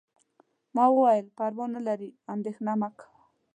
ما 0.75 0.85
وویل: 0.91 1.25
پروا 1.37 1.65
نه 1.75 1.81
لري، 1.87 2.09
اندیښنه 2.33 2.73
مه 2.81 2.89
کوه. 2.99 3.15